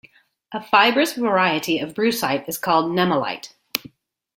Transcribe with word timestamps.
A 0.51 0.59
fibrous 0.59 1.13
variety 1.13 1.77
of 1.77 1.93
brucite 1.93 2.49
is 2.49 2.57
called 2.57 2.91
nemalite. 2.91 3.53